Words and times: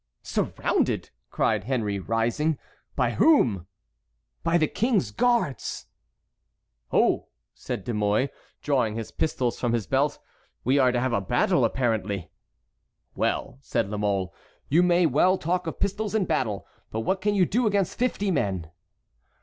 "Surrounded!" 0.23 1.11
cried 1.29 1.65
Henry, 1.65 1.99
rising; 1.99 2.57
"by 2.95 3.11
whom?" 3.11 3.67
"By 4.41 4.57
the 4.57 4.65
King's 4.67 5.11
guards." 5.11 5.85
"Oh!" 6.91 7.27
said 7.53 7.83
De 7.83 7.93
Mouy, 7.93 8.29
drawing 8.63 8.95
his 8.95 9.11
pistols 9.11 9.59
from 9.59 9.73
his 9.73 9.85
belt, 9.85 10.17
"we 10.63 10.79
are 10.79 10.91
to 10.91 10.99
have 10.99 11.13
a 11.13 11.21
battle, 11.21 11.63
apparently." 11.63 12.31
"Well," 13.13 13.59
said 13.61 13.91
La 13.91 13.97
Mole, 13.97 14.33
"you 14.69 14.81
may 14.81 15.05
well 15.05 15.37
talk 15.37 15.67
of 15.67 15.79
pistols 15.79 16.15
and 16.15 16.27
battle, 16.27 16.65
but 16.89 17.01
what 17.01 17.21
can 17.21 17.35
you 17.35 17.45
do 17.45 17.67
against 17.67 17.99
fifty 17.99 18.31
men?" 18.31 18.71